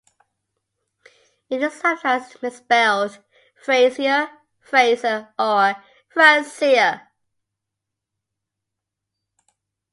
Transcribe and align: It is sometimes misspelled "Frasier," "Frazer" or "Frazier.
It 1.51 1.61
is 1.61 1.73
sometimes 1.79 2.35
misspelled 2.41 3.19
"Frasier," 3.63 4.31
"Frazer" 4.59 5.27
or 5.37 5.75
"Frazier. 6.09 7.01